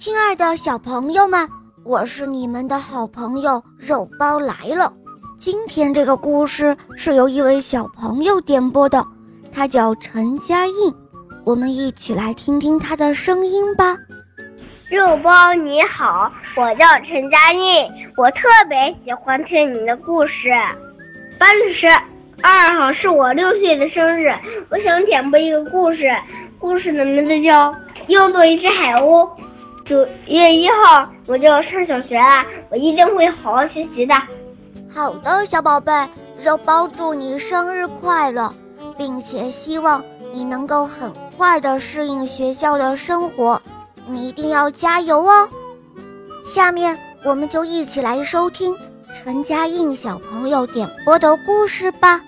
[0.00, 1.46] 亲爱的小朋友们，
[1.84, 4.90] 我是你们的好朋友肉包来了。
[5.36, 9.06] 今天这个故事是由一位小朋友点播的，
[9.52, 10.90] 他叫陈嘉印，
[11.44, 13.94] 我们一起来听听他的声音吧。
[14.88, 17.86] 肉包你好，我叫陈嘉印，
[18.16, 20.48] 我特别喜欢听你的故事。
[21.38, 21.86] 八月十
[22.42, 24.32] 二号是我六岁的生日，
[24.70, 26.10] 我想点播一个故事，
[26.58, 27.70] 故事的名字叫
[28.06, 29.28] 《又做一只海鸥》。
[29.90, 34.14] 九月一号我就要上小学了，我一定会好好学习的。
[34.88, 35.92] 好的，小宝贝，
[36.38, 38.54] 肉包祝你生日快乐，
[38.96, 40.00] 并且希望
[40.32, 43.60] 你能够很快的适应学校的生活，
[44.06, 45.48] 你一定要加油哦。
[46.44, 48.76] 下面我们就一起来收听
[49.12, 52.20] 陈嘉映小朋友点播的故事吧。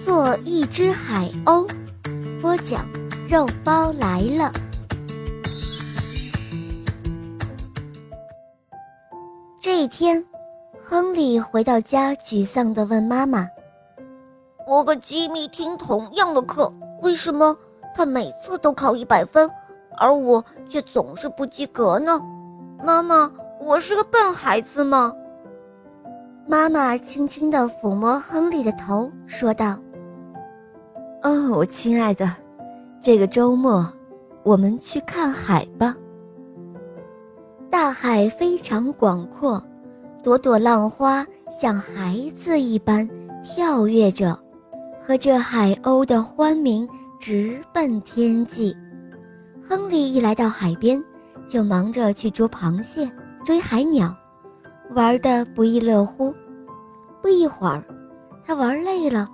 [0.00, 1.68] 做一只海鸥，
[2.40, 2.86] 播讲
[3.28, 4.50] 肉包来了。
[9.60, 10.24] 这一天，
[10.82, 13.46] 亨利回到家，沮丧的问妈妈
[14.66, 17.54] ：“我和吉米听同样的课，为什么
[17.94, 19.50] 他每次都考一百分，
[19.98, 22.18] 而我却总是不及格呢？
[22.82, 25.12] 妈妈，我是个笨孩子吗？”
[26.48, 29.78] 妈妈轻轻地抚摸亨利的头，说道
[31.22, 32.34] ：“哦，我亲爱的，
[33.02, 33.86] 这个周末
[34.42, 35.94] 我们去看海吧。
[37.68, 39.62] 大海非常广阔，
[40.24, 43.06] 朵朵浪花像孩子一般
[43.44, 44.38] 跳跃着，
[45.06, 46.88] 和着海鸥的欢鸣
[47.20, 48.74] 直奔天际。
[49.62, 51.02] 亨利一来到海边，
[51.46, 53.10] 就忙着去捉螃蟹、
[53.44, 54.14] 追海鸟。”
[54.96, 56.34] 玩得不亦乐乎。
[57.22, 57.84] 不一会儿，
[58.44, 59.28] 他玩累了，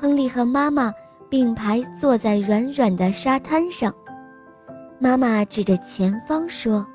[0.00, 0.92] 亨利和妈妈
[1.34, 3.92] 并排坐在软软的沙滩上。
[5.00, 6.86] 妈妈指着前方说：“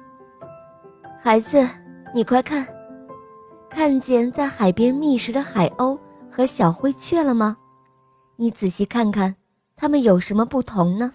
[1.21, 1.67] 孩子，
[2.15, 2.65] 你快看，
[3.69, 5.99] 看见在海边觅食的海鸥
[6.31, 7.57] 和小灰雀了吗？
[8.37, 9.35] 你仔细看看，
[9.75, 11.11] 它们有什么不同呢？”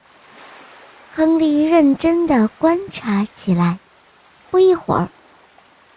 [1.10, 3.78] 亨利认真地观察起来。
[4.50, 5.09] 不一会儿，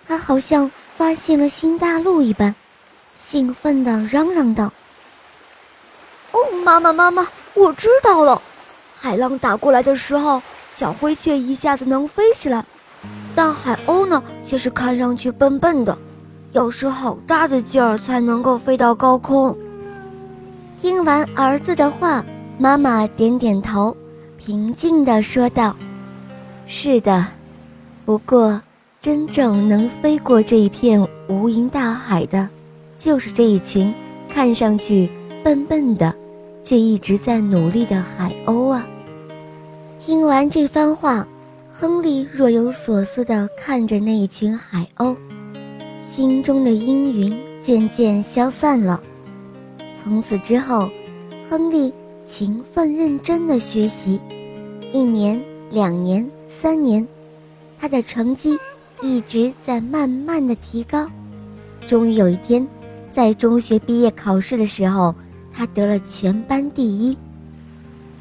[0.08, 0.72] 他好像……
[0.96, 2.56] 发现了新大陆一般，
[3.18, 4.72] 兴奋地嚷嚷道：“，
[6.68, 8.42] 妈妈，妈妈，我知道了！
[8.94, 10.42] 海浪打过来的时候，
[10.74, 12.66] 小灰雀一下子能飞起来，
[13.34, 15.98] 但海鸥呢，却是看上去笨笨的，
[16.52, 19.58] 要使好大的劲儿才能够飞到高空。”
[20.82, 22.26] 听完儿子的话，
[22.58, 23.96] 妈妈点点头，
[24.38, 25.74] 平静地说道
[26.68, 27.26] ：“是的，
[28.06, 28.62] 不过……”
[29.00, 32.50] 真正能飞过这一片无垠大海的，
[32.98, 33.94] 就是这一群
[34.28, 35.10] 看上去
[35.46, 36.14] 笨笨的，
[36.68, 38.86] 却一直在努力的海鸥啊！
[40.00, 41.26] 听完这番话，
[41.72, 45.16] 亨利若有所思地看着那一群海鸥，
[46.06, 49.02] 心中的阴云渐渐消散了。
[49.96, 50.90] 从此之后，
[51.50, 51.94] 亨利
[52.26, 54.20] 勤奋认真地学习，
[54.92, 55.42] 一年、
[55.72, 57.08] 两年、三年，
[57.80, 58.58] 他的成绩。
[59.02, 61.08] 一直在慢慢的提高，
[61.88, 62.68] 终于有一天，
[63.14, 65.14] 在中学毕业考试的时候，
[65.58, 67.18] 他得了全班第一。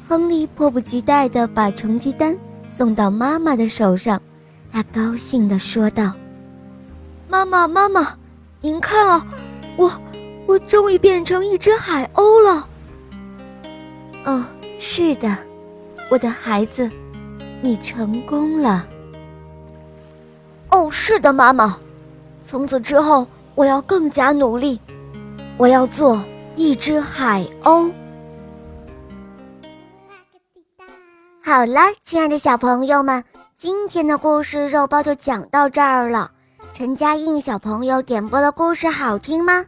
[0.07, 2.35] 亨利迫不及待地把成绩单
[2.67, 4.19] 送到妈妈的手上，
[4.71, 6.13] 他高兴地说道
[7.29, 8.15] ：“妈妈，妈妈，
[8.59, 9.27] 您看啊，
[9.75, 9.91] 我，
[10.47, 12.67] 我终于变成一只海鸥了。
[14.25, 14.43] ”“哦，
[14.79, 15.37] 是的，
[16.09, 16.89] 我的孩子，
[17.61, 18.87] 你成功了。”
[20.71, 21.77] 哦，是的，妈妈。
[22.43, 24.79] 从此之后，我要更加努力，
[25.57, 26.23] 我要做
[26.57, 27.91] 一只海鸥。
[31.43, 33.23] 好了，亲爱的小朋友们，
[33.55, 36.31] 今天的故事肉包就讲到这儿了。
[36.73, 39.63] 陈嘉映小朋友点播的故事好听吗？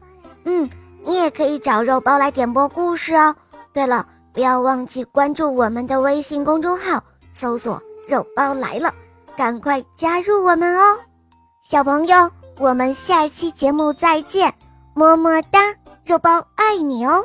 [0.46, 0.68] 嗯，
[1.04, 3.36] 你也可以找肉包来点播故事哦。
[3.72, 8.92] 对了，不要忘记关注我们的微信公众号，搜索“肉包来了”。
[9.38, 10.98] 赶快加入我们哦，
[11.64, 14.52] 小朋友，我们下期节目再见，
[14.96, 15.60] 么么哒，
[16.10, 17.24] 肉包爱你哦。